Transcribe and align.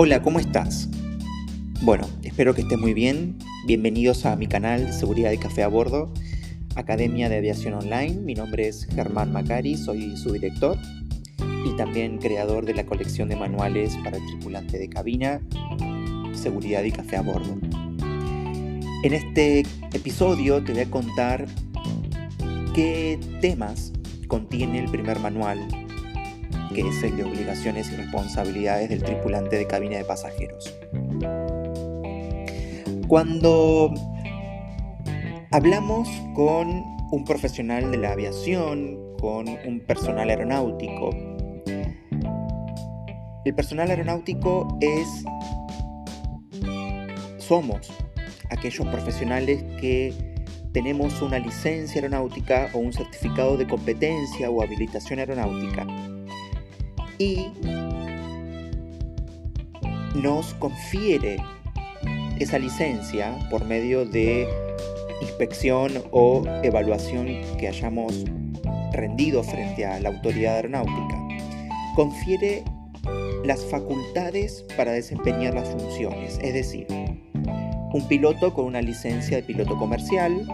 Hola, 0.00 0.22
¿cómo 0.22 0.38
estás? 0.38 0.88
Bueno, 1.82 2.06
espero 2.22 2.54
que 2.54 2.60
estés 2.60 2.78
muy 2.78 2.94
bien. 2.94 3.36
Bienvenidos 3.66 4.26
a 4.26 4.36
mi 4.36 4.46
canal 4.46 4.92
Seguridad 4.92 5.32
y 5.32 5.38
Café 5.38 5.64
a 5.64 5.68
Bordo, 5.68 6.14
Academia 6.76 7.28
de 7.28 7.38
Aviación 7.38 7.74
Online. 7.74 8.14
Mi 8.14 8.36
nombre 8.36 8.68
es 8.68 8.86
Germán 8.86 9.32
Macari, 9.32 9.76
soy 9.76 10.16
su 10.16 10.30
director 10.30 10.78
y 11.66 11.76
también 11.76 12.18
creador 12.18 12.64
de 12.64 12.74
la 12.74 12.86
colección 12.86 13.28
de 13.28 13.34
manuales 13.34 13.96
para 14.04 14.18
el 14.18 14.26
tripulante 14.26 14.78
de 14.78 14.88
cabina, 14.88 15.40
Seguridad 16.32 16.84
y 16.84 16.92
Café 16.92 17.16
a 17.16 17.22
Bordo. 17.22 17.58
En 19.02 19.12
este 19.12 19.66
episodio 19.92 20.62
te 20.62 20.74
voy 20.74 20.82
a 20.82 20.90
contar 20.90 21.44
qué 22.72 23.18
temas 23.40 23.92
contiene 24.28 24.78
el 24.78 24.88
primer 24.92 25.18
manual 25.18 25.58
que 26.74 26.82
es 26.82 27.02
el 27.02 27.16
de 27.16 27.24
obligaciones 27.24 27.90
y 27.92 27.96
responsabilidades 27.96 28.88
del 28.88 29.02
tripulante 29.02 29.56
de 29.56 29.66
cabina 29.66 29.96
de 29.96 30.04
pasajeros. 30.04 30.74
Cuando 33.06 33.94
hablamos 35.50 36.08
con 36.34 36.84
un 37.10 37.24
profesional 37.24 37.90
de 37.90 37.96
la 37.96 38.12
aviación, 38.12 38.98
con 39.18 39.48
un 39.48 39.80
personal 39.80 40.28
aeronáutico, 40.28 41.10
el 43.44 43.54
personal 43.54 43.88
aeronáutico 43.90 44.76
es, 44.80 45.08
somos 47.38 47.90
aquellos 48.50 48.86
profesionales 48.88 49.64
que 49.80 50.12
tenemos 50.72 51.22
una 51.22 51.38
licencia 51.38 52.02
aeronáutica 52.02 52.68
o 52.74 52.78
un 52.78 52.92
certificado 52.92 53.56
de 53.56 53.66
competencia 53.66 54.50
o 54.50 54.62
habilitación 54.62 55.18
aeronáutica 55.18 55.86
y 57.18 57.48
nos 60.14 60.54
confiere 60.54 61.38
esa 62.38 62.58
licencia 62.58 63.36
por 63.50 63.64
medio 63.64 64.04
de 64.04 64.48
inspección 65.20 65.92
o 66.12 66.44
evaluación 66.62 67.26
que 67.58 67.68
hayamos 67.68 68.24
rendido 68.92 69.42
frente 69.42 69.84
a 69.84 70.00
la 70.00 70.08
autoridad 70.08 70.56
aeronáutica, 70.56 71.28
confiere 71.94 72.62
las 73.44 73.64
facultades 73.64 74.64
para 74.76 74.92
desempeñar 74.92 75.54
las 75.54 75.68
funciones, 75.68 76.38
es 76.42 76.54
decir, 76.54 76.86
un 77.92 78.06
piloto 78.08 78.52
con 78.54 78.66
una 78.66 78.82
licencia 78.82 79.38
de 79.38 79.42
piloto 79.42 79.76
comercial, 79.78 80.46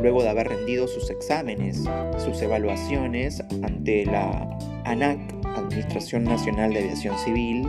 luego 0.00 0.22
de 0.22 0.28
haber 0.28 0.48
rendido 0.48 0.88
sus 0.88 1.10
exámenes, 1.10 1.84
sus 2.24 2.40
evaluaciones 2.42 3.42
ante 3.62 4.06
la 4.06 4.58
ANAC, 4.84 5.18
Administración 5.56 6.24
Nacional 6.24 6.72
de 6.72 6.80
Aviación 6.80 7.18
Civil, 7.18 7.68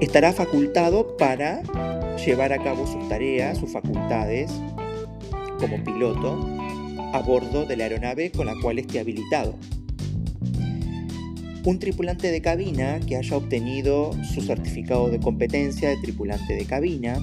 estará 0.00 0.32
facultado 0.32 1.16
para 1.16 1.62
llevar 2.16 2.52
a 2.52 2.62
cabo 2.62 2.86
sus 2.86 3.08
tareas, 3.08 3.58
sus 3.58 3.72
facultades 3.72 4.50
como 5.58 5.82
piloto 5.84 6.38
a 7.12 7.20
bordo 7.20 7.64
de 7.64 7.76
la 7.76 7.84
aeronave 7.84 8.30
con 8.30 8.46
la 8.46 8.54
cual 8.60 8.78
esté 8.78 9.00
habilitado. 9.00 9.54
Un 11.64 11.78
tripulante 11.78 12.30
de 12.30 12.40
cabina 12.40 13.00
que 13.00 13.16
haya 13.16 13.36
obtenido 13.36 14.12
su 14.22 14.40
certificado 14.40 15.08
de 15.08 15.18
competencia 15.18 15.88
de 15.88 15.96
tripulante 15.96 16.54
de 16.54 16.64
cabina, 16.64 17.18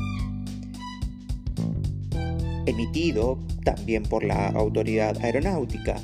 emitido 2.65 3.39
también 3.63 4.03
por 4.03 4.23
la 4.23 4.47
autoridad 4.49 5.17
aeronáutica, 5.23 5.95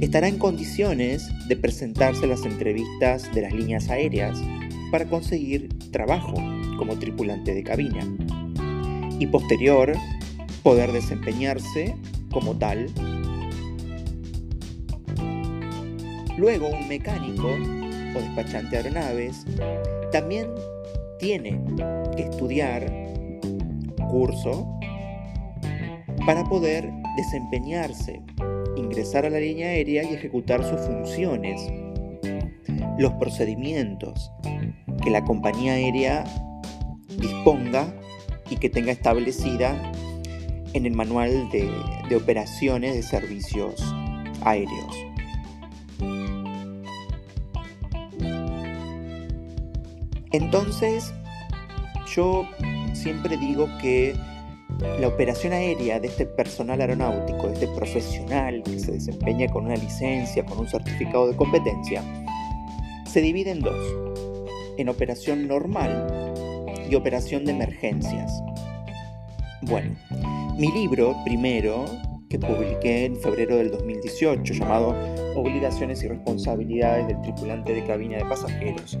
estará 0.00 0.28
en 0.28 0.38
condiciones 0.38 1.28
de 1.48 1.56
presentarse 1.56 2.26
las 2.26 2.44
entrevistas 2.44 3.32
de 3.34 3.42
las 3.42 3.52
líneas 3.52 3.88
aéreas 3.88 4.38
para 4.90 5.06
conseguir 5.06 5.68
trabajo 5.90 6.34
como 6.78 6.98
tripulante 6.98 7.54
de 7.54 7.62
cabina 7.62 8.06
y 9.18 9.26
posterior 9.26 9.92
poder 10.62 10.92
desempeñarse 10.92 11.94
como 12.30 12.56
tal. 12.56 12.90
Luego 16.36 16.68
un 16.68 16.86
mecánico 16.88 17.48
o 17.48 18.20
despachante 18.20 18.70
de 18.70 18.76
aeronaves 18.76 19.44
también 20.12 20.48
tiene 21.18 21.60
que 22.14 22.24
estudiar 22.24 22.92
curso 24.10 24.75
para 26.26 26.44
poder 26.44 26.92
desempeñarse 27.16 28.20
ingresar 28.76 29.24
a 29.24 29.30
la 29.30 29.38
línea 29.38 29.68
aérea 29.68 30.02
y 30.04 30.14
ejecutar 30.14 30.62
sus 30.62 30.80
funciones. 30.80 31.60
Los 32.98 33.12
procedimientos 33.14 34.30
que 35.02 35.10
la 35.10 35.24
compañía 35.24 35.74
aérea 35.74 36.24
disponga 37.16 37.94
y 38.50 38.56
que 38.56 38.68
tenga 38.68 38.92
establecida 38.92 39.74
en 40.72 40.84
el 40.84 40.92
manual 40.92 41.48
de, 41.50 41.70
operaciones 42.14 42.94
de 42.94 43.02
servicios 43.02 43.82
aéreos. 44.42 44.96
Entonces, 50.32 51.14
yo 52.14 52.46
siempre 52.92 53.36
digo 53.36 53.68
que 53.80 54.14
la 54.80 55.08
operación 55.08 55.52
aérea 55.52 56.00
de 56.00 56.08
este 56.08 56.26
personal 56.26 56.80
aeronáutico, 56.80 57.48
de 57.48 57.54
este 57.54 57.68
profesional 57.68 58.62
que 58.62 58.78
se 58.78 58.92
desempeña 58.92 59.48
con 59.48 59.66
una 59.66 59.76
licencia, 59.76 60.44
con 60.44 60.58
un 60.58 60.68
certificado 60.68 61.28
de 61.28 61.36
competencia, 61.36 62.02
se 63.06 63.20
divide 63.20 63.50
en 63.50 63.60
dos, 63.60 63.78
en 64.76 64.88
operación 64.88 65.48
normal 65.48 66.34
y 66.90 66.94
operación 66.94 67.44
de 67.44 67.52
emergencias. 67.52 68.32
Bueno, 69.62 69.96
mi 70.58 70.70
libro 70.72 71.16
primero, 71.24 71.84
que 72.28 72.38
publiqué 72.38 73.06
en 73.06 73.16
febrero 73.16 73.56
del 73.56 73.70
2018, 73.70 74.54
llamado 74.54 74.94
Obligaciones 75.34 76.02
y 76.02 76.08
responsabilidades 76.08 77.06
del 77.08 77.20
tripulante 77.22 77.74
de 77.74 77.84
cabina 77.84 78.18
de 78.18 78.24
pasajeros, 78.24 78.98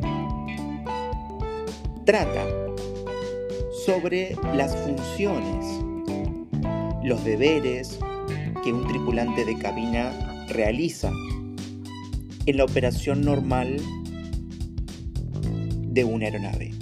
trata 2.04 2.65
sobre 3.86 4.36
las 4.56 4.74
funciones, 4.74 5.64
los 7.04 7.24
deberes 7.24 8.00
que 8.64 8.72
un 8.72 8.84
tripulante 8.88 9.44
de 9.44 9.56
cabina 9.56 10.44
realiza 10.48 11.12
en 12.46 12.56
la 12.56 12.64
operación 12.64 13.20
normal 13.20 13.76
de 15.82 16.02
una 16.02 16.24
aeronave, 16.26 16.72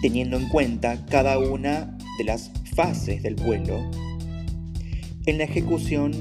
teniendo 0.00 0.38
en 0.38 0.48
cuenta 0.48 1.04
cada 1.04 1.38
una 1.38 1.98
de 2.16 2.24
las 2.24 2.50
fases 2.74 3.22
del 3.22 3.34
vuelo 3.34 3.78
en 5.26 5.36
la 5.36 5.44
ejecución, 5.44 6.12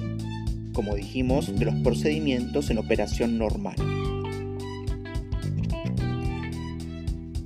como 0.73 0.95
dijimos, 0.95 1.57
de 1.57 1.63
los 1.63 1.75
procedimientos 1.75 2.69
en 2.69 2.79
operación 2.79 3.37
normal. 3.37 3.77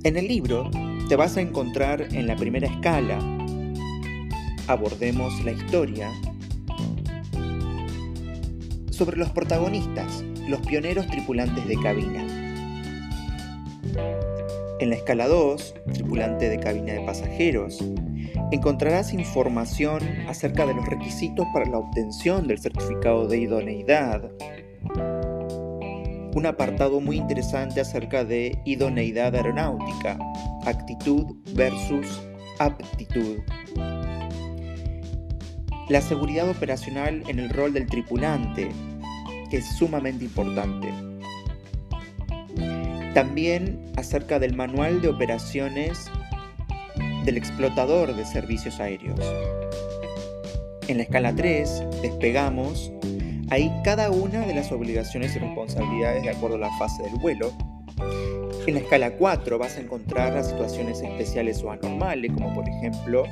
En 0.02 0.16
el 0.16 0.26
libro 0.26 0.68
te 1.08 1.16
vas 1.16 1.36
a 1.36 1.40
encontrar 1.40 2.08
en 2.12 2.26
la 2.26 2.36
primera 2.36 2.66
escala. 2.66 3.18
Abordemos 4.66 5.44
la 5.44 5.52
historia 5.52 6.10
sobre 8.90 9.18
los 9.18 9.30
protagonistas, 9.30 10.24
los 10.48 10.60
pioneros 10.60 11.06
tripulantes 11.08 11.66
de 11.66 11.76
cabina. 11.82 12.24
En 14.80 14.90
la 14.90 14.96
escala 14.96 15.28
2, 15.28 15.74
tripulante 15.92 16.48
de 16.48 16.58
cabina 16.58 16.94
de 16.94 17.00
pasajeros, 17.00 17.84
encontrarás 18.50 19.12
información 19.12 20.02
acerca 20.26 20.66
de 20.66 20.74
los 20.74 20.86
requisitos 20.86 21.46
para 21.52 21.66
la 21.66 21.78
obtención 21.78 22.46
del 22.46 22.58
certificado 22.58 23.28
de 23.28 23.38
idoneidad, 23.38 24.30
un 26.34 26.46
apartado 26.46 27.00
muy 27.00 27.16
interesante 27.16 27.80
acerca 27.80 28.24
de 28.24 28.58
idoneidad 28.64 29.34
aeronáutica, 29.34 30.18
actitud 30.66 31.36
versus 31.54 32.20
aptitud. 32.58 33.38
La 35.88 36.00
seguridad 36.00 36.48
operacional 36.48 37.22
en 37.28 37.38
el 37.38 37.50
rol 37.50 37.72
del 37.72 37.86
tripulante, 37.86 38.70
es 39.56 39.66
sumamente 39.76 40.24
importante. 40.24 40.92
También 43.14 43.80
acerca 43.96 44.38
del 44.38 44.54
manual 44.54 45.00
de 45.00 45.08
operaciones 45.08 46.10
del 47.24 47.36
explotador 47.36 48.14
de 48.14 48.24
servicios 48.24 48.80
aéreos. 48.80 49.20
En 50.88 50.96
la 50.98 51.04
escala 51.04 51.34
3 51.34 51.84
despegamos 52.02 52.92
Ahí 53.50 53.70
cada 53.84 54.10
una 54.10 54.46
de 54.46 54.54
las 54.54 54.72
obligaciones 54.72 55.36
y 55.36 55.38
responsabilidades 55.38 56.22
de 56.22 56.30
acuerdo 56.30 56.56
a 56.56 56.60
la 56.60 56.78
fase 56.78 57.02
del 57.02 57.14
vuelo. 57.16 57.52
En 58.66 58.74
la 58.74 58.80
escala 58.80 59.10
4 59.10 59.58
vas 59.58 59.76
a 59.76 59.80
encontrar 59.80 60.32
las 60.32 60.48
situaciones 60.48 61.00
especiales 61.02 61.62
o 61.62 61.70
anormales, 61.70 62.32
como 62.32 62.54
por 62.54 62.68
ejemplo 62.68 63.24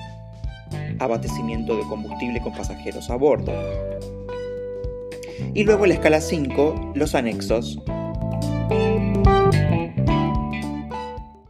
abastecimiento 0.98 1.76
de 1.76 1.82
combustible 1.84 2.40
con 2.40 2.52
pasajeros 2.52 3.08
a 3.10 3.16
bordo. 3.16 3.52
Y 5.54 5.64
luego 5.64 5.84
en 5.84 5.90
la 5.90 5.94
escala 5.94 6.20
5, 6.20 6.92
los 6.94 7.14
anexos, 7.14 7.78